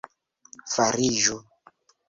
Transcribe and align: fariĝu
fariĝu 0.75 1.39